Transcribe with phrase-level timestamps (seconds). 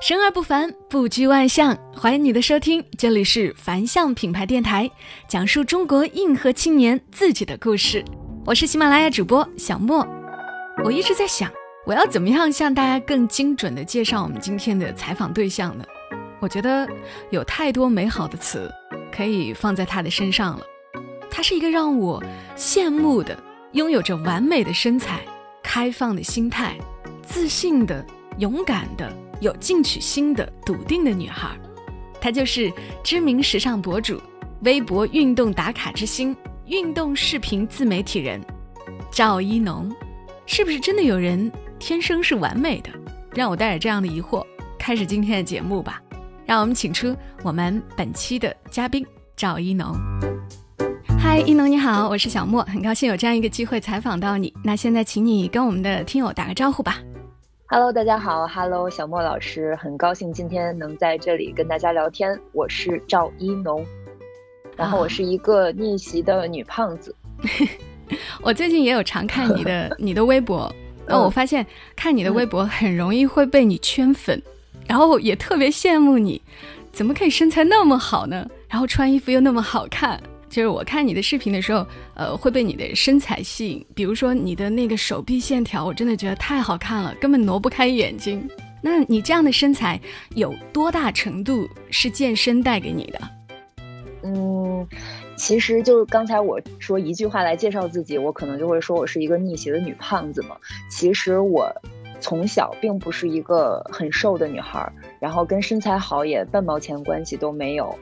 [0.00, 1.76] 生而不凡，不拘万象。
[1.96, 4.90] 欢迎你的收听，这里是凡象品牌电台，
[5.28, 8.04] 讲述中国硬核青年自己的故事。
[8.44, 10.06] 我是喜马拉雅主播小莫。
[10.84, 11.50] 我一直在想，
[11.86, 15.84] 我要怎么样向大家更精准的介绍我们今天的采访对象呢？
[16.40, 16.86] 我觉得
[17.30, 18.70] 有太多美好的词
[19.10, 20.64] 可以放在他的身上了。
[21.30, 22.22] 他是一个让我
[22.56, 23.38] 羡慕的，
[23.72, 25.20] 拥有着完美的身材、
[25.62, 26.76] 开放的心态、
[27.22, 28.04] 自信的、
[28.38, 29.10] 勇敢的。
[29.44, 31.54] 有进取心的、笃定的女孩，
[32.18, 32.72] 她就是
[33.02, 34.18] 知名时尚博主、
[34.62, 36.34] 微博运动打卡之星、
[36.66, 38.40] 运动视频自媒体人
[39.12, 39.94] 赵一农。
[40.46, 42.90] 是不是真的有人天生是完美的？
[43.34, 44.42] 让我带着这样的疑惑
[44.78, 46.00] 开始今天的节目吧。
[46.46, 49.06] 让我们请出我们本期的嘉宾
[49.36, 49.94] 赵一农。
[51.18, 54.52] 嗨，一农你好，我是小莫，很高兴有这样一个机会采访到你。
[54.62, 56.98] 那现在请你跟我们的听友打个招呼吧。
[57.66, 62.38] Hello，大家好，Hello，小莫老师，很高兴今天能在这里跟大家聊天。
[62.52, 63.84] 我是赵一农，
[64.76, 67.16] 然后我是一个逆袭的女胖子。
[68.42, 70.70] 我最近也有常看你的 你的微博，
[71.06, 74.40] 那我发现看你的微博很容易会被你圈粉，
[74.86, 76.42] 然后也特别羡慕你，
[76.92, 78.46] 怎么可以身材那么好呢？
[78.68, 80.22] 然后穿衣服又那么好看。
[80.54, 83.84] 就是我看你的视频的时候，呃，会被你的身材吸引。
[83.92, 88.48] 比如说你的那个手臂线条，我真的觉得太好看了，根本挪不开眼睛。
[88.80, 90.00] 那你这样的身材，
[90.36, 93.18] 有多大程度是健身带给你的？
[94.22, 94.86] 嗯，
[95.36, 100.56] 其实就是刚才我说一句话来介绍自己，我可能就会说我是一个逆袭的女胖子嘛。
[100.88, 101.68] 其实我
[102.20, 104.88] 从小并不是一个很瘦的女孩，
[105.18, 107.92] 然后跟身材好也半毛钱关系都没有。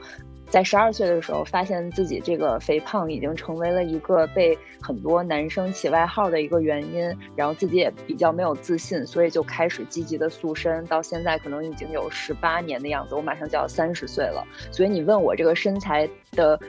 [0.52, 14.46] 在十二岁的时候，发现自己这个肥胖已经成为了一个被很多男生起外号的一个原因，然后自己也比较没有自信，所以就开始积极的塑身，到现在可能已经有十八年的样子，我马上就要三十岁了。
[14.70, 16.60] 所以你问我这个身材的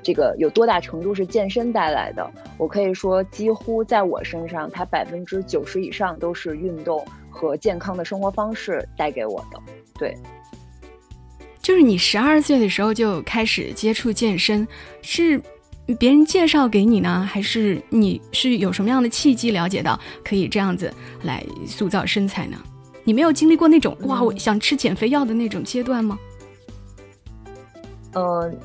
[0.00, 2.24] 这个有多大程度是健身带来的，
[2.56, 9.60] 我可以说几乎在我身上，它百分之九十以上都是运动和健康的生活方式带给我的。
[9.98, 10.14] 对。
[11.68, 14.66] 就是你十二岁的时候就开始接触健身，
[15.02, 15.38] 是
[15.98, 20.90] 别人介绍给你呢，还是你是有什么样的契机了解到可以这样子
[21.24, 22.56] 来塑造身材呢？
[23.04, 26.18] 你没有经历过那种哇，我想吃减肥药的那种阶段吗？
[28.14, 28.58] 嗯，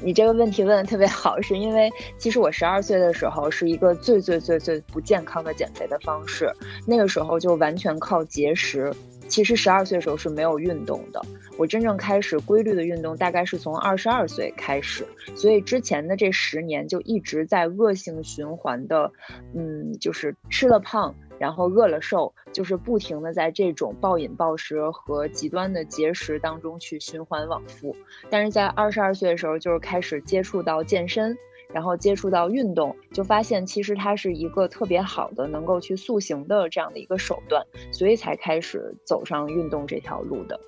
[0.00, 6.48] 你这个问题问的特别好，是因为其实我十二岁的时候是一个最最最最不健康的减肥的方式，
[6.86, 8.94] 那个时候就完全靠节食。
[9.28, 11.22] 其实十二岁的时候是没有运动的，
[11.58, 15.06] 我真正开始规律的运动大概是从二十二岁开始，
[15.36, 19.12] 所以之前的这十年就一直在恶性循环的，
[19.54, 27.94] 嗯，就是吃了胖，然后饿了瘦，就是不停的在这种暴饮暴食和极端的节食当中去循环往复。
[28.30, 31.36] 但是在二十二岁的时候，就是开始接触到健身。
[31.72, 40.58] 然后接触到运动，就发现其实它是一个特别好的能够去塑形的这样的一个手段，所以才开始走上运动这条路的。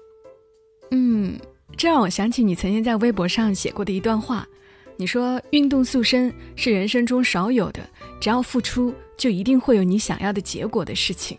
[0.90, 1.38] 嗯，
[1.76, 4.46] 这让我想起你曾经在微博上写过的一段话，
[4.96, 7.80] 你说运动塑身是人生中少有的，
[8.20, 11.38] 只要付出就一定会有你想要的结果的事情。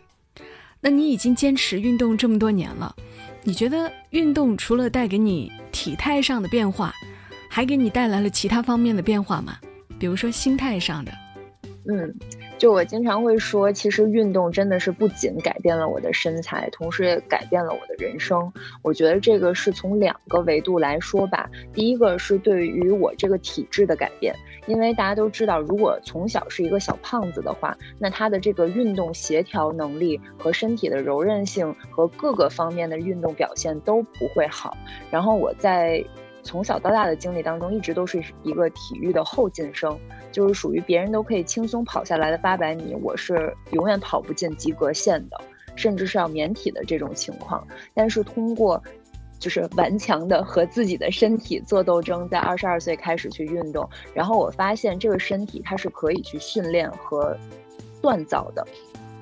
[0.80, 2.96] 那你已经坚持运动这么多年了，
[3.44, 6.92] 你觉得运动除了带给你体态上的变化？
[7.54, 9.58] 还给你带来了其他方面的变化吗？
[10.00, 11.12] 比如说心态上的。
[11.86, 12.16] 嗯，
[12.58, 18.50] 就我经常会说，其实运动真的是不仅改变了我的身材，同时也改变了我的人生。
[18.82, 21.50] 我觉得这个是从两个维度来说吧。
[21.74, 24.34] 第一个是对于我这个体质的改变，
[24.66, 34.78] 因为大家都知道，如果从小是一个小胖子的话，那他的这个运动协调能力和身体的柔韧性和各个方面的运动表现都不会好。
[35.12, 36.02] 然后我在。
[36.44, 39.98] 从小到大的经历当中，一直都是一个体育的后进生，
[40.32, 45.40] 就是属于别人都可以轻松跑下来的八百米，我是永远跑不进及格线的，
[45.76, 47.66] 甚至是要免体的这种情况。
[47.94, 48.82] 但是通过，
[49.40, 57.38] 就是顽强的和自己的身体做斗争，在二十二岁开始去运动，然后我发现这个身体它是可以去训练和
[58.02, 58.66] 锻造的。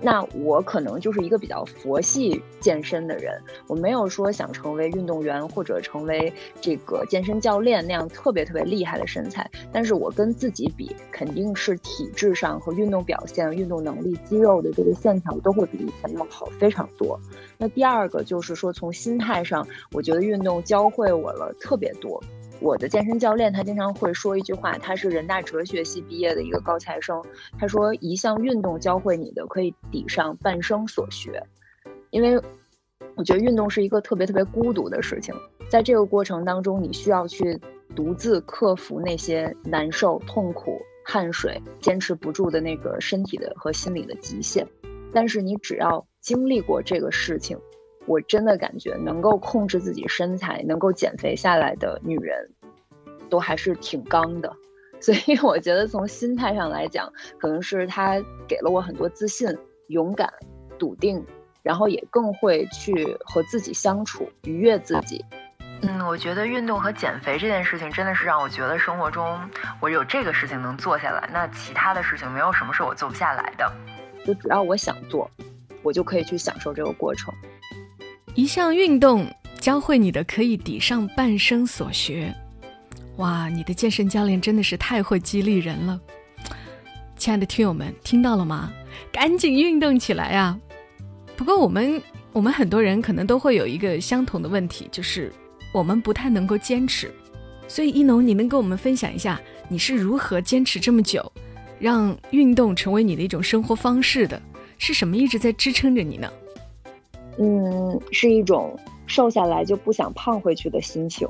[0.01, 6.31] 那我可能就是一个比较佛系健身的人，我没有说想成为运动员或者成为
[6.61, 17.19] 这个健身教练那样特别特别厉害的身材，但是我跟自己比，肯定是体质上和运动表现、运动能力、肌肉的这个线条都会比以前要好非常多。
[17.57, 22.23] 那第二个就是说，从心态上，我觉得运动教会我了特别多。
[22.61, 27.23] 我的健身教练他经常会说一句话，他是人大哲学系毕业的一个高材生。
[27.57, 31.41] 他说：“一项运动教会你的，可以抵上半生所学。”
[32.11, 32.41] 因为
[33.15, 35.33] 我觉得运动是一个特别特别孤独的事情，
[35.69, 37.59] 在这个过程当中，你需要去
[37.95, 44.67] 独自克服那些难受、痛苦、汗水，坚持不住的那个身体的和心理的极限。
[45.13, 47.57] 但是你只要经历过这个事情，
[48.09, 52.49] 我真的感觉能够控制自己身材、能够减肥下来的女人，
[53.29, 54.51] 都还是挺刚的。
[54.99, 57.07] 所以我觉得从心态上来讲，
[57.37, 59.47] 可能是她给了我很多自信、
[59.87, 60.27] 勇敢、
[60.79, 61.23] 笃定。
[61.61, 65.23] 然后也更会去和自己相处，愉悦自己。
[65.81, 69.37] 嗯，我觉得运动和减肥这件事情真的是让我觉得生活中
[69.81, 73.71] 我有这个事情能做下来，那其他的事情没有什么是我做不下来的。
[74.25, 75.29] 就只要我想做，
[75.83, 77.31] 我就可以去享受这个过程。
[78.35, 79.27] 一项运动
[79.59, 82.33] 教会你的可以抵上半生所学。
[83.17, 85.99] 哇，你的健身教练真的是太会激励人了。
[87.17, 88.71] 亲爱的听友们，听到了吗？
[89.11, 90.57] 赶紧运动起来呀！
[91.35, 95.31] 不过我们我们很多人可能都会有一个相同的问题，就是
[95.73, 97.11] 我们不太能够坚持。
[97.67, 101.29] 所以一农，你能跟我们分享一下你是如何坚持这么久，
[101.77, 104.41] 让运动成为你的一种生活方式的？
[104.77, 106.31] 是什么一直在支撑着你呢？
[107.39, 108.77] 嗯，是一种
[109.07, 111.27] 瘦下来就不想胖回去的心情。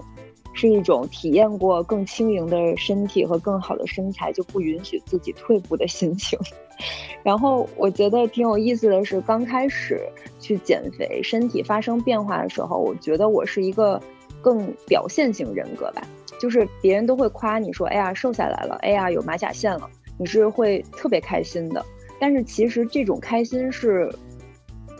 [0.52, 6.38] 是一种体验过更轻盈的身体和更好的身材，就不允许自己退步的心情。
[7.24, 10.02] 然后我觉得挺有意思的是，刚开始
[10.40, 14.02] 去减肥，身体发生变化的时候，我觉得我是一个
[14.42, 16.02] 更表现型人格吧，
[16.42, 21.86] 就是别人都会夸你说：“哎呀，瘦下来了，哎呀，有马甲线了。”你是会特别开心的。
[22.20, 24.14] 但是其实这种开心是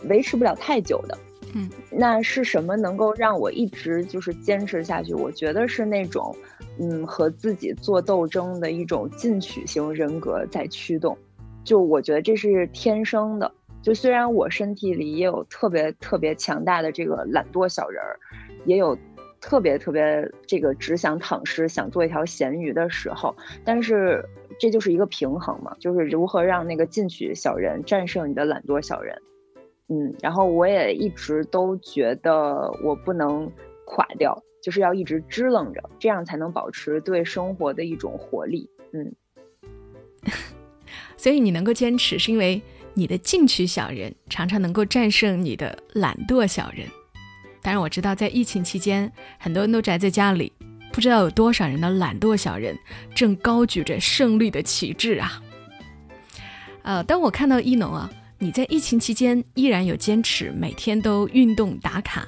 [0.08, 1.18] 维持不了太久的。
[1.52, 5.12] 嗯，那是什么能够让我一直就是坚持下去？
[5.12, 6.34] 我觉得是那种，
[6.78, 11.18] 嗯，和自己做斗争的一种进取型人格在驱动。
[11.64, 13.50] 就我觉得这是天生的。
[13.82, 18.16] 就虽然我身体里也有特别特别强大的这个懒惰小人儿，
[18.64, 18.96] 也有
[19.40, 24.24] 特别特别这个只想躺尸、想做一条咸鱼的时候，但是
[24.58, 29.20] 这就是一个平衡嘛，就是如何让那个进取小人战胜你的懒惰小人。
[29.92, 33.50] 嗯，然后我也一直都觉得我不能
[33.84, 38.70] 垮掉，就是要一直支棱着，这样才能保持对生活的一种活力。
[38.92, 39.12] 嗯，
[41.18, 42.62] 所以你能够坚持，是因为
[42.94, 46.86] 你的进取小人常常能够战胜你的懒惰小人。
[47.60, 49.10] 当然，我知道在疫情期间，
[49.40, 50.52] 很多人都宅在家里，
[50.92, 52.78] 不知道有多少人的懒惰小人
[53.12, 55.42] 正高举着胜利的旗帜啊。
[56.82, 58.08] 呃，当我看到一农啊。
[58.42, 62.26] 你在疫情期间依然有坚持，每天都运动打卡。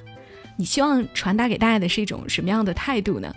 [0.59, 3.35] 你希望传达给大家的是一种什么样的态度呢？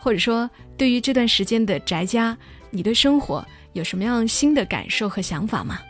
[0.00, 2.38] 或者说，对于这段时间的宅家，
[2.70, 5.80] 你对生活有什么样新的感受和想法吗？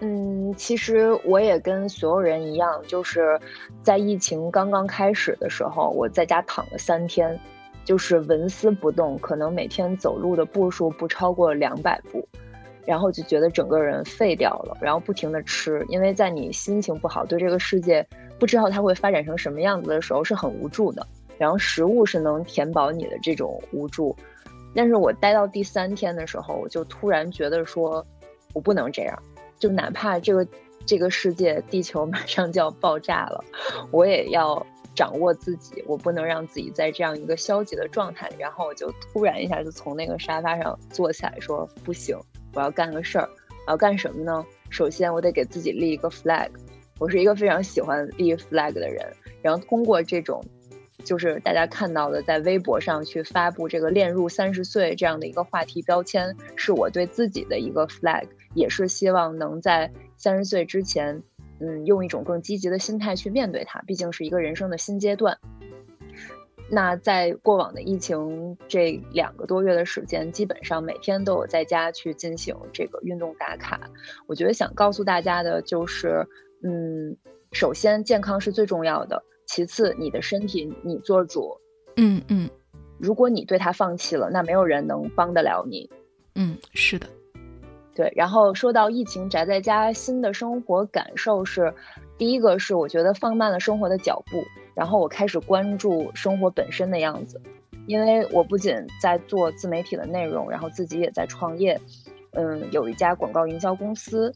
[0.00, 3.38] 嗯，其实我也跟所有人一样，就是
[3.82, 7.38] 在疫情刚刚开始的时候，我在家躺了三天，
[7.84, 12.26] 就是纹丝不动，可能每天走路的步数不超过两百步。
[12.86, 18.06] 然后就觉得整个人废掉了，然后不停的吃，因为在你心情不好，对这个世界
[18.38, 21.06] 不知道它会发展成什么样子的时候，是很无助的。
[21.38, 24.14] 然后食物是能填饱你的这种无助，
[24.74, 28.04] 但是我待到第三天的时候，我就突然觉得说，
[28.52, 29.20] 我不能这样，
[29.58, 30.46] 就哪怕这个
[30.86, 33.42] 这个世界地球 马上就要爆炸了，
[33.90, 34.64] 我也要
[34.94, 38.30] 掌握自己，我不能让自己在这样一个消极的状态。
[38.38, 42.16] 然后我就突然一下就从那个沙发上坐起来，说不行。
[42.54, 43.28] 我要干个事儿，
[43.66, 44.44] 我要干什么呢？
[44.70, 46.48] 首先，我得给自己立一个 flag。
[46.98, 49.04] 我是一个非常喜欢立 flag 的人。
[49.42, 50.42] 然后通过这种，
[51.02, 61.22] 就是大家看到的，在微博上去发布这个“恋入三十岁”这样的一个话题标签，是我对自己的一个 flag，也是希望能在三十岁之前，
[61.58, 63.82] 嗯，用一种更积极的心态去面对它。
[63.86, 65.36] 毕竟是一个人生的新阶段。
[66.74, 73.78] 那在过往的疫情这两个多月的时间，基本上每天都有在家去进行这个运动打卡。
[74.26, 76.26] 我觉得想告诉大家的就是，
[76.64, 77.14] 嗯，
[77.52, 81.54] 首先健康是最重要的，其次你的身体你做主。
[81.96, 82.48] 嗯嗯，
[82.98, 85.90] 如果你对他放弃了，那没有人能帮得了你。
[86.36, 87.06] 嗯，是的。
[87.94, 91.74] 对，然后说到疫情宅在家，新的生活感受是，
[92.18, 94.44] 第一个是我觉得放慢了生活的脚步。
[94.74, 97.38] 然后我开始关注生活本身的样子，
[97.86, 101.78] 因为我不仅在做自媒体的内容，然后自己也在创业，
[102.30, 104.32] 嗯，有一家广告营销公司，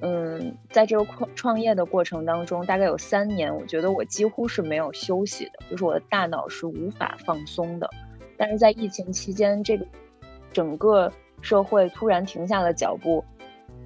[0.00, 7.90] 嗯，在这个创创业的过程当中，大概有三年，我觉得我几乎是没有休息的，就是我的大脑是无法放松的。
[8.36, 9.84] 但是在疫情期间，这个
[10.52, 13.24] 整个社会突然停下了脚步，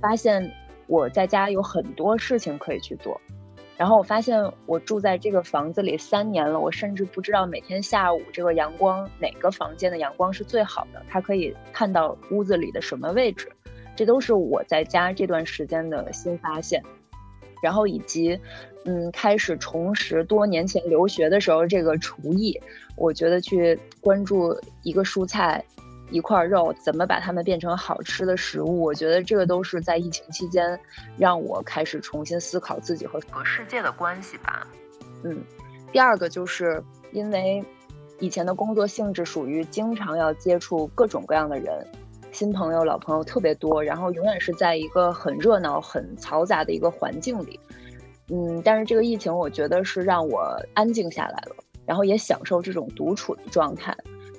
[0.03, 0.53] 发现
[0.87, 3.19] 我在家有很多事情可以去做。
[3.77, 13.51] 然后我发现我住在这个房子里三年了，我甚至不知道每天下午这个阳光哪个房间的阳光是最好的，它可以看到屋子里的什么位置，
[13.97, 16.83] 这都是我在家这段时间的新发现。
[17.63, 18.39] 然后以及，
[18.85, 22.61] 嗯，开始重拾多年前留学的时候这个厨艺，
[22.97, 25.65] 我觉得去关注一个蔬菜。
[26.15, 28.81] 一块肉怎么把它们变成好吃的食物？
[28.81, 30.79] 我觉得这个都是在疫情期间
[31.19, 34.65] 让我开始重新思考自己和和世界的关系吧。
[35.25, 35.43] 嗯，
[35.91, 36.81] 第二个就是
[37.11, 37.61] 因为
[38.21, 41.85] 以前的工作性质属于经常要接触各种各样的人，
[42.31, 47.59] 新朋友、老朋友特别多，然后永远是在一个很热闹、很嘈杂的一个环境里。
[48.29, 53.93] 嗯，但是这个疫情我觉得是让我安静下来了，然后也享受这种独处的状态。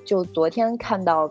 [0.06, 1.30] 就昨天看到。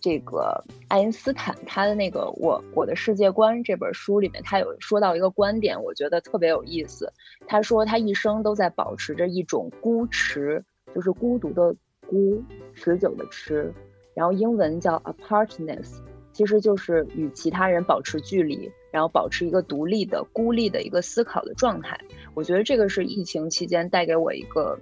[0.00, 7.12] 这个爱因斯坦他的那个《我我的世界观》这本书里面，他有说到一个观点，我觉得特别有意思。
[7.46, 10.64] 他说他一生都在保持着一种孤持，
[10.94, 11.74] 就是孤独的
[12.06, 12.42] 孤，
[12.74, 13.72] 持久的持，
[14.14, 16.00] 然后英文叫 apartness，
[16.32, 22.00] 其实就是与其他人保持距离，然后保持一个独立的、孤立的一个思考的状态。
[22.34, 24.78] 我觉得这个是疫情期间带给我一个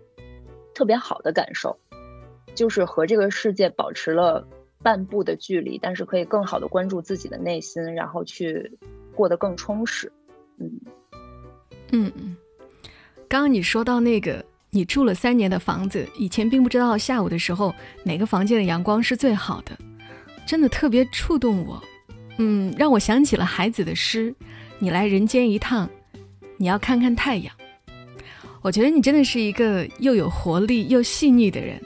[0.74, 1.76] 特别好的感受，
[2.54, 4.46] 就是和这个世界保持了。
[4.82, 8.78] 半步的距离，但是可以更好的关注自己的内心，然后去
[9.14, 10.10] 过得更充实。
[10.58, 10.70] 嗯
[11.92, 12.36] 嗯嗯。
[13.28, 19.76] 刚刚你说到那个，你住了三年的房子，以前并不知道下午的时候哪个房间的阳光是最好的，
[20.46, 21.82] 真的特别触动我。
[22.38, 24.34] 嗯，让我想起了孩子的诗
[24.78, 25.90] ：“你来人间一趟，
[26.56, 27.54] 你要看看太阳。”
[28.62, 31.80] 我觉得你真的是一个又有活力又细腻的人。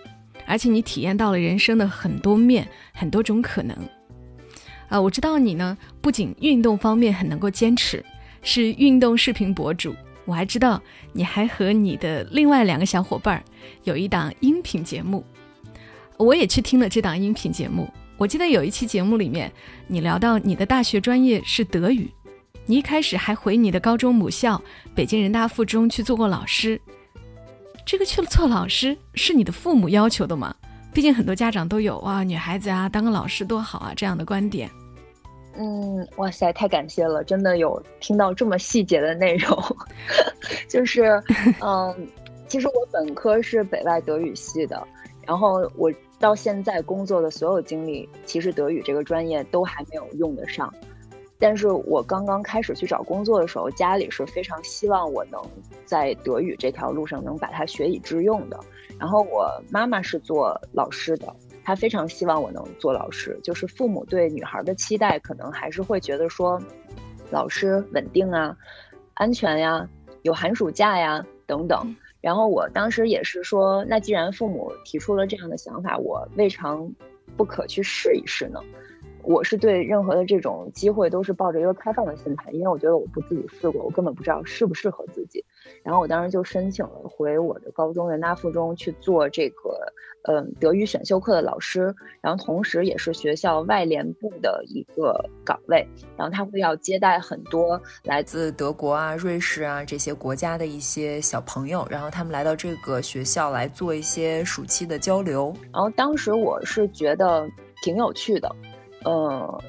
[0.47, 3.77] 而且你体验到了人生的很多面，很多种可能。
[4.89, 8.05] 啊，我知道你呢，不仅运动方面很能够坚持，
[8.43, 9.95] 是运动视频博主。
[10.25, 10.81] 我还知道
[11.13, 13.43] 你还和你的另外两个小伙伴
[13.85, 15.25] 有一档音频节目。
[16.17, 17.89] 我也去听了这档音频节目。
[18.19, 19.51] 我记得有一期节目里面，
[19.89, 22.09] 你聊到你的大学专业是德语，
[22.67, 24.63] 你一开始还回你的高中母校
[24.95, 26.81] 北京人大附中去做过老师。
[27.85, 30.55] 这个去了做老师是你的父母要求的吗？
[30.95, 34.71] 毕竟很多家长都有哇，女孩子啊当个老师多好啊这样的观点。
[35.57, 39.77] 嗯，哇塞，太感谢了，真的有听到这么细节的内容。
[40.69, 41.23] 就是，
[41.61, 42.09] 嗯，
[42.49, 44.87] 其实我本科是北外德语系的，
[45.27, 50.73] 然后我到现在工作的所有经历，其实德语这个专业都还没有用得上。
[51.43, 55.43] 但是我刚刚开始去找工作的时候，家里是非常希望我能
[55.85, 58.61] 在德语这条路上能把它学以致用的。
[58.97, 61.35] 然后我妈妈是做老师的，
[61.65, 63.37] 她非常希望我能做老师。
[63.43, 66.63] 就是父母对女孩的期待，可能还是会觉得说，
[67.33, 68.57] 老师稳定啊，
[69.15, 69.85] 安全呀，
[70.23, 71.93] 有寒暑假呀等等。
[72.21, 76.89] 然后我当时也是说，那既然父母提出了这样的想法，我未尝
[77.37, 78.61] 不可去试一试呢。
[79.25, 85.45] 我是对任何的这种机会都是抱着一个开放的心态，因为我觉得我不自己试过，我根本不知道适不适合自己。
[85.83, 89.93] 然后我当时就申请了回我的高中人大附中去做这个，
[90.25, 95.87] 嗯，德语选修课的老师，然后同时也是学校外联部的一个岗位。
[96.17, 105.55] 然后他会要接待很多来自德国啊、瑞士啊这些国家的一些小朋友，然后他们来到这个学校来做一些暑期的交流。
[105.73, 107.49] 然后当时我是觉得
[107.85, 108.51] 挺有趣的。
[109.05, 109.65] 呃，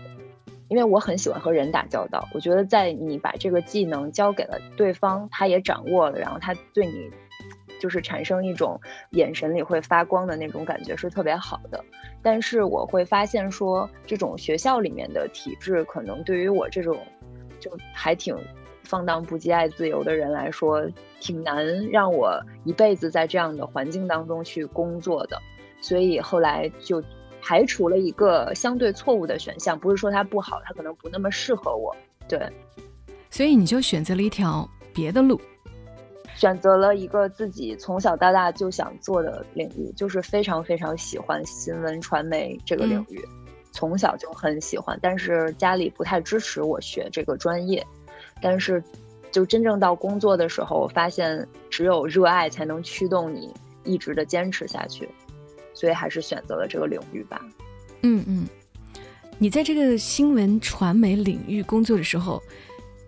[0.70, 7.12] 因为我很喜欢和人打交道，我觉得在你把这个技能交给了对方，他也掌握了，然后他对你
[7.80, 8.80] 就是产生一种
[9.12, 11.84] 眼神里会发光的那种感觉是特别好的。
[12.22, 16.98] 但是我会发现说，这种学校里面的体制可能对于我这种
[17.60, 18.36] 就还挺
[18.84, 20.86] 放荡不羁、爱自由的人来说，
[21.20, 25.38] 挺难让我一辈子在这样的环境当中去工作的。
[25.82, 27.04] 所以后来就。
[27.46, 31.94] 排除了一个相对错误的选项，不是说它不好，它可能不那么适合我。
[32.26, 32.40] 对，
[33.30, 35.40] 所以你就选择了一条别的路，
[36.36, 43.22] 选择了一个自己从小到大就想做的领域，就是非常非常喜欢新闻传媒这个领域，
[43.74, 44.98] 从小就很喜欢。
[45.02, 47.86] 但是家里不太支持我学这个专业，
[48.42, 48.82] 但是
[49.34, 55.10] 就真正到工作的时候，发现只有热爱才能驱动你一直的坚持下去。
[55.74, 57.42] 所以还是选择了这个领域吧。
[58.02, 58.48] 嗯嗯，
[59.38, 62.42] 你在这个新闻传媒领域工作的时候，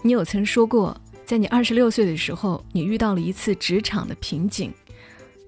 [0.01, 0.95] 你有曾说过，
[1.25, 4.73] 在你二十六岁的时候，你遇到了一次职场的瓶颈，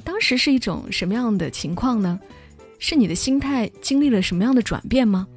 [0.04, 2.20] 当时是一种什么样的情况呢？
[2.80, 5.28] 是你的心态经历了什么样的转变吗？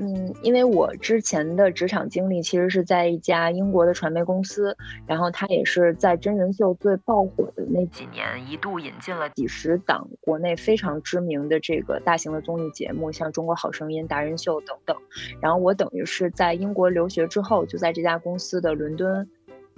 [0.00, 4.76] 嗯，因为我之前的职场经历其实是在一家英国的传媒公司，
[5.06, 14.96] 然后它也是在真人秀最爆火的那几年，一度引进了几十档国内非常知名的这个大型的综艺节目，像《中国好声音》《达人秀》等等。
[15.40, 19.28] 然后我等于是在英国留学之后，就在这家公司的伦敦。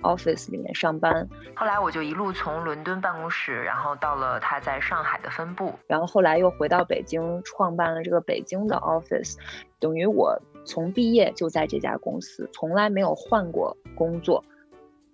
[0.03, 9.37] Office 里面上班，后来我就一路从伦敦办公室，然后到了他在上海的分部，然后后来又回到北京，创办了这个北京的 office，
[9.79, 14.45] 等于我从毕业就在这家公司，从来没有换过工作，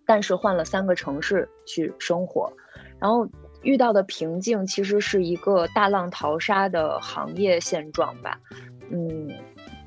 [0.05, 2.52] 但是换了三个城市去生活，
[2.99, 3.28] 然后
[3.62, 8.38] 遇到的瓶颈其实是一个大浪淘沙的行业现状吧，
[8.90, 9.31] 嗯。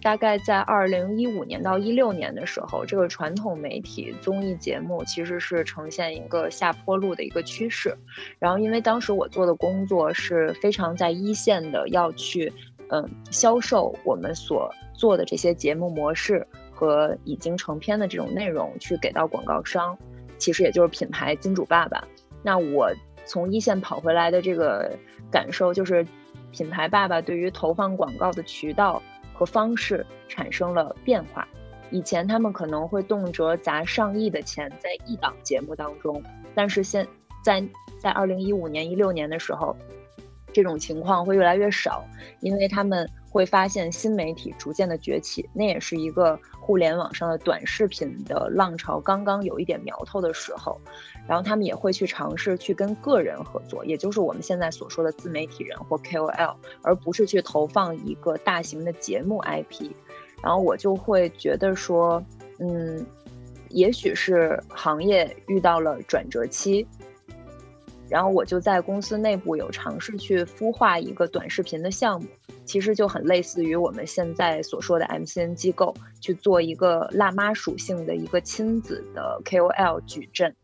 [0.01, 7.93] 大概在二零一五年到一六年的时候，这个传统媒体综艺节目其实是呈现一个下坡路的一个趋势。
[8.39, 12.51] 然后，因为当时我做的工作是非常在一线的，要去
[12.87, 19.97] 嗯销售我们所做的这些节目模式和已经成片的这种内容，去给到广告商，
[20.37, 22.01] 其实也就是品牌金主爸爸。
[22.41, 22.89] 那我
[23.25, 24.97] 从一线跑回来的这个
[25.29, 26.07] 感受就是，
[26.51, 29.03] 品牌爸爸对于投放广告的渠道。
[29.39, 31.47] 和方式产生了变化，
[31.91, 36.21] 以前他们可能会动辄砸上亿的钱在一档节目当中，
[36.53, 37.07] 但是现
[37.41, 37.63] 在
[37.97, 39.73] 在二零一五年、一六年的时候，
[40.51, 42.03] 这种情况会越来越少，
[42.41, 46.37] 因为他们会发现新媒体逐渐的崛起，那也是一个。
[46.69, 50.79] 互联网上的短视频的浪潮刚刚有一点苗头的时候，
[51.27, 59.89] 然后他们也会去尝试去跟个人合作，也就是我们现在所说的自媒体人或 KOL，而不是去投放一个大型的节目 IP。
[60.43, 62.23] 然后我就会觉得说，
[62.59, 63.03] 嗯，
[63.69, 66.87] 也许是行业遇到了转折期。
[68.09, 72.27] 然后我就在公司内部有尝试去孵化一个短视频的项目，
[72.65, 80.55] 其实就很类似于我们现在所说的 MCN 机构去做一个辣妈属性的一个亲子的 KOL 矩阵。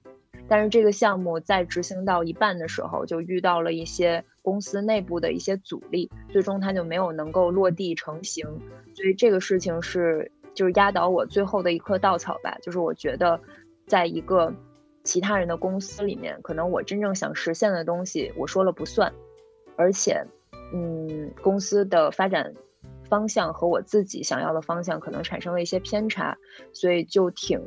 [0.47, 8.45] 但是这个项目在执行到一半的时候，就遇到了一些公司内部的一些阻力，最终它就没有能够落地成型。
[8.93, 13.39] 所以这个事情是就是压倒我最后的一颗稻草吧，就是我觉得
[13.85, 14.51] 在一个。
[15.05, 19.13] 其他人的公司里面，可能我真正想实现的东西，我说了不算，
[19.77, 20.25] 而且，
[20.73, 22.53] 嗯，公司的发展
[23.07, 26.37] 方向和我自己想要的方向可能产生了一些偏差，
[26.73, 27.61] 所以就挺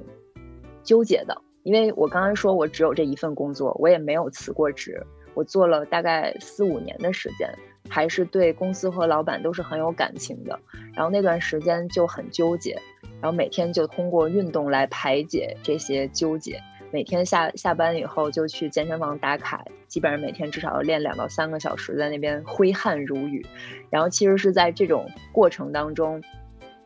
[0.82, 1.40] 纠结的。
[1.62, 7.48] 因为我刚刚说我只有这一份工作，我也没有辞过职，我做了大概四五年的时间，
[7.88, 10.58] 还是对公司和老板都是很有感情的。
[10.94, 12.80] 然后那段时间就很纠结，
[13.20, 16.60] 然后每天就通过运动来排解这些纠结。
[16.90, 23.44] 每天下下班以后就去健身房打卡，基本上每天至少要练两到三个小时，在那边挥汗如雨。
[23.90, 26.22] 然后其实是在这种过程当中，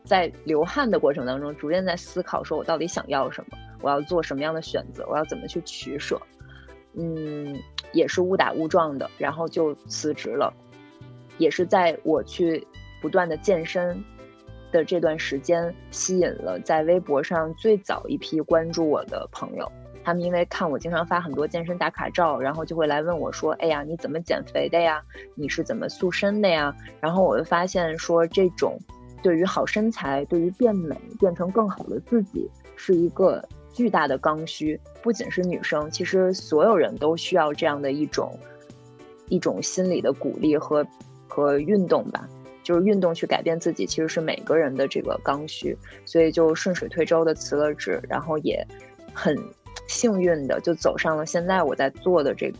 [0.03, 6.21] 在流汗的过程当中，逐渐在思考，说我到底想要什么，我要做什么样的选择，我要怎么去取舍。
[6.95, 7.57] 嗯，
[7.93, 10.53] 也是误打误撞的，然后就辞职了。
[11.37, 12.67] 也是在我去
[13.01, 14.03] 不断的健身
[14.71, 19.71] 的这段时间，吸引了在微博上最早一批关注我的朋友。
[20.03, 25.01] 他们因为看我经常发很多健身打卡照，然后就会来问我说：“哎呀，你怎么减肥的呀？
[25.33, 28.77] 你是怎么塑身的呀？”然后我就发现说，这种
[29.21, 34.77] 对于好身材、对于变美、变成更好的自己，是一个巨大的刚需。
[35.01, 38.37] 不仅是女生，其实所有人都需要这样的一种
[39.29, 40.85] 一种心理的鼓励和
[41.27, 42.27] 和运动吧。
[42.61, 45.77] 就是运动去改变自己，其实是每个人的这个刚需。
[46.05, 48.65] 所以就顺水推舟的辞了职，然后也
[49.13, 49.37] 很。
[49.87, 52.51] 幸运的就走上了现在我在做的这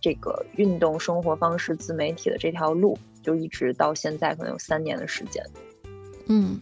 [0.00, 5.42] 这个运动生活方式自媒体的这条路，就一直到现在可能有三年的时间。
[6.26, 6.60] 嗯，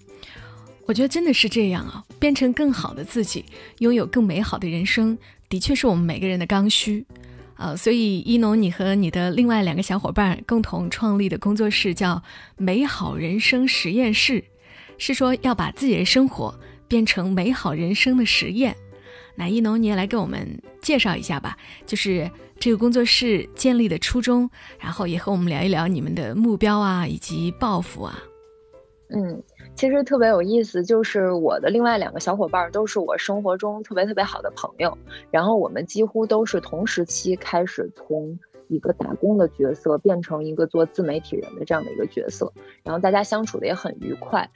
[0.87, 3.45] 我觉得真的是这样啊，变成更好的自己，
[3.79, 5.17] 拥有更美好的人生，
[5.49, 7.05] 的确是我们每个人的刚需
[7.57, 7.77] 啊。
[7.77, 12.23] 所以一农，你和你的另外两个小伙伴共同创立的工作室叫
[12.57, 14.43] “美好人生实验室”，
[14.97, 18.75] 是说要把自己的生活变成美好人生的实验。
[19.37, 28.19] 那一农，你也来给我们介绍一下吧，就是这个工作室建立的初衷，然后也和我们聊一聊你们的目标啊，以及抱负啊。
[29.11, 29.41] 嗯，
[29.77, 34.99] 其实特别有意思，就是我的另外两个小伙伴都是我生活中特别特别好的朋友，
[35.31, 44.51] 然后我们几乎都是同时期开始从一个打工的角色变成一个做自媒体人的这样的一个角色，然后大家相处的也很愉快，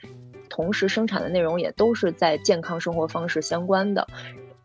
[0.49, 4.05] 同时生产的内容也都是在健康生活方式相关的。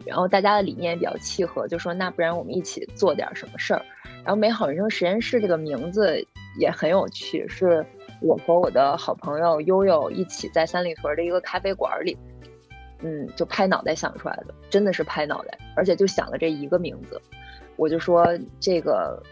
[0.07, 3.83] 然后大家的理念也比较契合，就说那不然我们一起做点什么事儿。
[4.25, 6.27] 然后美好人生实验室这个名字
[6.59, 7.85] 也很有趣，是
[8.21, 12.17] 我和我的好朋友悠悠一起在三里屯的一个咖啡馆里，
[13.03, 17.21] 嗯，就拍脑袋想出来的，真的是拍脑袋，而且就想了这一个名字。
[17.77, 18.27] 我就说
[18.59, 19.23] 这个，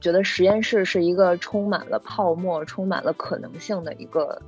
[0.00, 4.40] 觉得实验室是一个充满了泡沫、充满了可能性的一个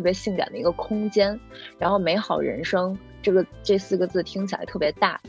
[0.00, 1.38] 特别性感的一个空间。
[1.78, 5.20] 然后“美好人生”这个这四个字听起来特别大。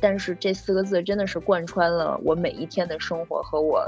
[0.00, 3.82] 但是这四个字真的是贯穿了我每一天的生活和我，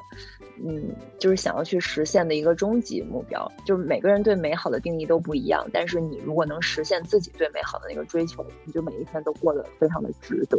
[0.64, 0.82] 嗯，
[1.18, 3.50] 就是想要去实现的一个终极目标。
[3.66, 10.58] 就是每个人对美好的定义都不一样，但是你如果能实现自己对美好的那个追求，你就每一天都过得非常的值得。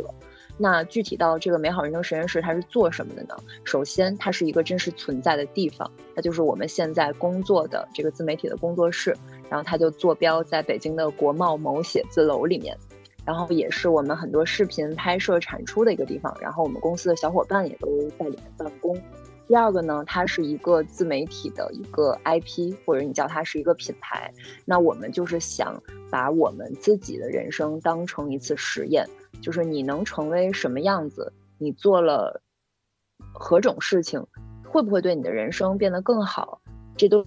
[0.59, 3.35] 那具体到这个美好人生实验室，它是做什么的呢？
[3.63, 9.15] 首先，它是一个真实存在的地方，它就是我们现在工作的这个自媒体的工作室，
[9.49, 12.77] 然后它就坐标在北京的国贸某写字楼里面。
[13.25, 18.97] 然后也是我们很多视频拍摄产出的一个地方，然后我们公司的小伙伴也都在里面办公。
[19.45, 24.33] 第二个呢，它是一个自媒体的一个 IP，或者你叫它是一个品牌。
[24.63, 29.05] 那我们就是想把我们自己的人生当成一次实验，
[29.41, 32.41] 就是你能成为什么样子，你做了
[33.33, 34.25] 何种事情，
[34.63, 36.61] 会不会对你的人生变得更好，
[36.95, 37.25] 这都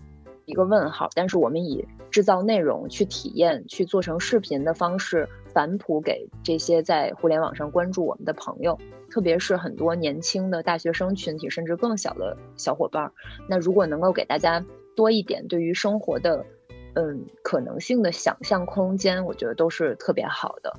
[0.50, 1.08] 一个问号。
[1.14, 5.28] 但是我们以制造内容去体验，去做成视频的方式。
[5.52, 8.78] 反哺给这些在互联网上关注我们的朋友，
[9.10, 13.10] 特别是很多年轻的大学生群体，甚至更小的小伙伴。
[13.48, 16.46] 那如果能够给大家多一点对于生活的，
[16.94, 20.72] 嗯，可能性的想象空间，我觉得都是特别好的。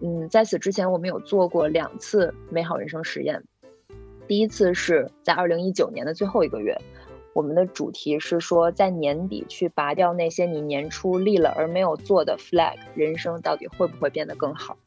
[0.00, 3.42] 嗯，在此之前，我们有做过两次美好人生实验，
[4.28, 6.80] 第一次是在二零一九年的最后一个月。
[7.36, 14.78] 我们的主题是说，在年底去拔掉那些你年初立了而没有做的 flag，人生到底会不会变得更好？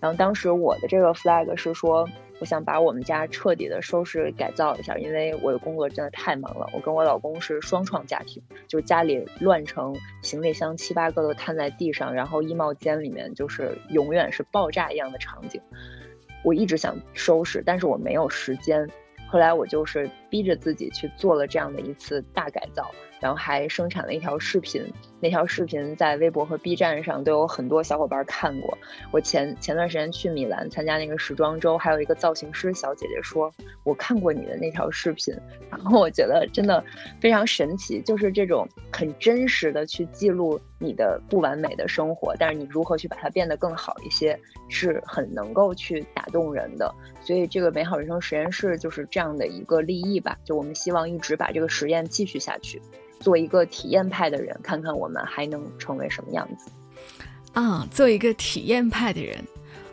[0.00, 2.06] 然后当时我的这个 flag 是说，
[2.40, 6.68] 我想把我们家彻底的收拾改造一下，因为我的工作真的太忙了。
[6.74, 15.58] 我跟我老公是双创家庭，就是家里乱成行李箱七八个都摊在地上，然后衣帽间里面就是永远是爆炸一样的场景。
[16.42, 18.86] 我一直想收拾，但是我没有时间。
[19.26, 22.90] 后来我就是逼着自己去做了这样的一次大改造。
[23.20, 24.84] 然后还生产了一条视频，
[25.18, 28.76] 那条视频在微博和 B 站上都有很多小伙伴看过。
[29.12, 33.50] 我前前段时间去米兰参加那个时装周，还有一个造型师小姐姐说，
[33.82, 35.34] 我看过你的那条视频，
[35.70, 36.84] 然后我觉得真的
[37.18, 46.94] 非常神奇，就是这种很真实的去记录你的不完美的生活，但是你如何去把它变得更好一些，是很能够去打动人的。
[47.22, 52.82] 所以这个美好人生实验室就是这样的一个立意吧，就我们希望一直把这个实验继续下去。
[53.20, 56.70] 做一个体验派的人，看看我们还能成为什么样子。
[57.52, 59.42] 啊，做一个体验派的人，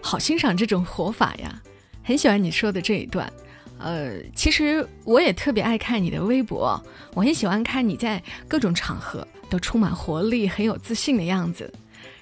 [0.02, 1.62] 好欣赏这种活法呀！
[2.04, 3.32] 很喜欢你说的这一段。
[3.78, 6.82] 呃，其实我也特别爱看你的微博，
[7.14, 11.72] 我很喜欢看你在各种场合都充满活力、很有自信的样子。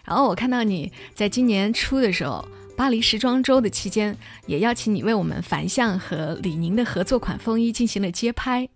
[0.06, 2.46] 然后我看到你在今年初的时候，
[2.80, 4.16] 巴黎时装周的期间，
[4.46, 8.70] 也邀请你为我们凡向和李宁的合作款风衣进行了街拍。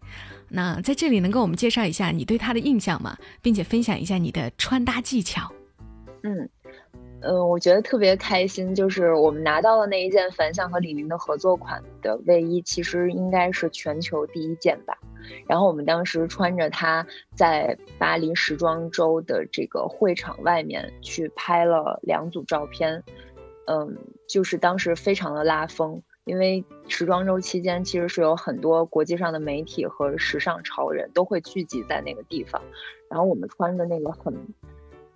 [0.49, 3.17] 那在这里能跟我们介绍一下你对他的印象吗？
[3.41, 5.49] 并且分享一下你的穿搭技巧。
[6.23, 6.49] 嗯，
[7.21, 14.97] 呃，我觉得特别开心，就是我们拿到了那一件凡向和李宁的合作款的卫衣，其实应该是全球第一件吧。
[15.47, 23.01] 然后我们当时穿着它在巴黎时装周的这个会场外面去拍了两组照片，
[23.67, 23.97] 嗯，
[24.27, 26.01] 就是当时非常的拉风。
[26.25, 32.61] 因为时装周期间，其实是有很多国际上的媒体和时尚潮人都会聚集在那个地方，
[33.09, 34.33] 然后我们穿着那个很，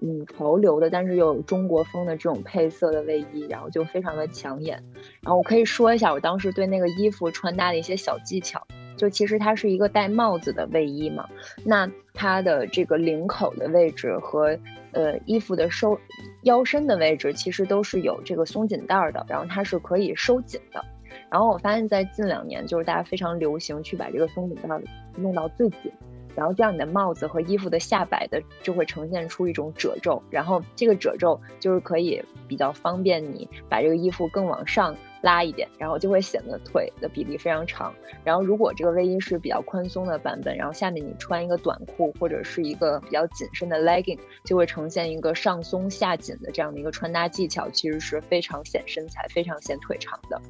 [0.01, 4.83] 嗯，潮流的，但是又有中国风的这种配色的卫衣，然后就非常的抢眼。
[5.21, 11.29] 然后我可以说一下我当时对那个衣服穿搭的一些小技巧，就其实它是一个戴帽子的卫衣嘛，
[11.63, 14.59] 那它的这个领口的位置和
[14.97, 15.99] 呃衣服的收
[16.41, 20.83] 腰身的位置，其实都是有这个松紧带的，然后它是可以收紧的。
[21.29, 24.81] 然后我发现，在近两年，就是大家非常流行去把这个松紧带
[25.15, 25.91] 弄到最紧，
[26.35, 34.95] 然后这样你的帽子和衣服的下摆的就会呈现出一种褶皱，然后这个褶皱就是可以比较方便你把这个衣服更往上
[35.27, 37.93] 拉一点，然后就会显得腿的比例非常长。
[38.23, 50.41] 然后如果这个卫衣是比较宽松的版本，然后下面你穿一个短裤或者是一个比较紧身的 legging，就会呈现一个上松下紧的这样的一个穿搭技巧，其实是非常显身材、非常显腿长的。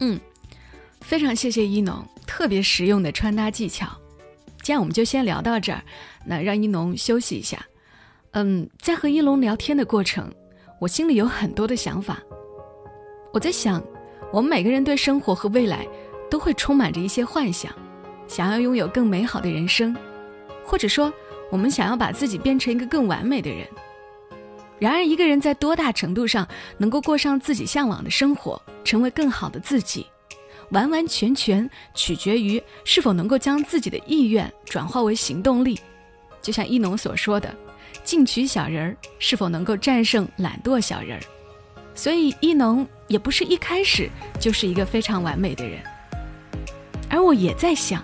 [0.00, 0.18] 嗯，
[1.02, 3.86] 非常谢谢一农特别实用的穿搭技巧。
[4.62, 5.82] 这样我们就先聊到这儿，
[6.24, 7.62] 那让一农休息一下。
[8.30, 10.32] 嗯，在和一农聊天的过程，
[10.80, 12.22] 我心里有很多的想法。
[13.32, 13.82] 我在想，
[14.32, 15.86] 我们每个人对生活和未来
[16.30, 17.70] 都会充满着一些幻想，
[18.26, 19.94] 想要拥有更美好的人生，
[20.64, 21.12] 或者说，
[21.50, 23.66] 我们想要把自己变成一个更完美的人。
[24.78, 30.06] 然而，一个人在多大程度上能够过上自己向往的生活，成为更好的自己，
[30.70, 35.78] 完完全全取决于是否能够将自己的意愿转化为行动力。
[36.40, 37.54] 就像一农所说的
[38.02, 41.22] ：“进取小人儿是否能够战胜懒惰小人儿？”
[41.94, 44.08] 所以，一农也不是一开始
[44.40, 45.78] 就是一个非常完美的人。
[47.10, 48.02] 而我也在想，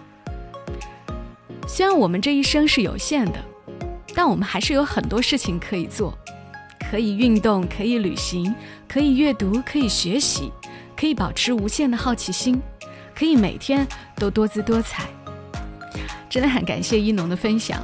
[1.66, 3.42] 虽然我们这一生是有限的，
[4.14, 6.16] 但我们还是有很多事情可以做。
[6.90, 8.54] 可以运动，可以旅行，
[8.86, 10.52] 可以阅读，可以学习，
[10.94, 12.60] 可以保持无限的好奇心，
[13.14, 15.06] 可以每天都多姿多彩。
[16.28, 17.82] 真的很感谢一农的分享。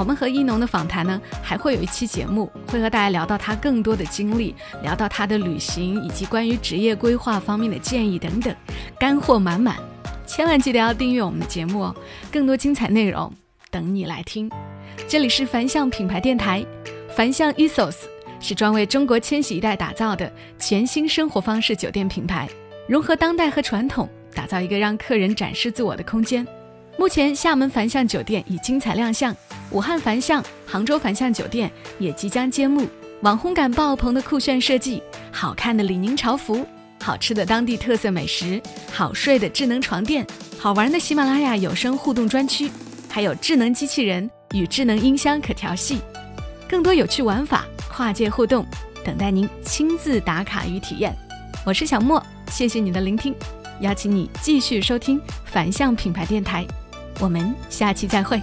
[0.00, 8.56] 我们和一农的访谈呢，还会有一期节目，会和大家聊到他更多的经历，聊到他的旅行以及关于职业规划方面的建议等等，
[8.98, 9.76] 干货满满。
[10.26, 11.94] 千万记得要订阅我们的节目哦，
[12.32, 13.30] 更多精彩内容
[13.70, 14.50] 等你来听。
[15.06, 16.64] 这里是凡向品牌电台，
[17.14, 17.96] 凡向 ESOS。
[18.40, 22.48] 是专为中国千禧一代打造的全新生活方式酒店品牌，
[22.88, 26.46] 融合当代和传统，打造一个让客人展示自我的空间。
[26.96, 29.34] 目前，厦门凡向酒店已精彩亮相，
[29.70, 32.86] 武汉凡向、杭州凡向酒店也即将揭幕。
[33.22, 36.66] 网红感爆棚的酷炫设计，好看的李宁潮服，
[37.02, 38.60] 好吃的当地特色美食，
[38.92, 40.26] 好睡的智能床垫，
[40.58, 42.70] 好玩的喜马拉雅有声互动专区，
[43.08, 46.00] 还有智能机器人与智能音箱可调戏，
[46.68, 47.66] 更多有趣玩法。
[47.92, 48.64] 跨界互动，
[49.04, 51.14] 等待您亲自打卡与体验。
[51.66, 53.34] 我是小莫，谢谢你的聆听，
[53.82, 56.66] 邀请你继续收听反向品牌电台，
[57.20, 58.40] 我们下期再会。